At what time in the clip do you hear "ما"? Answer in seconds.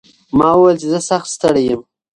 0.37-0.49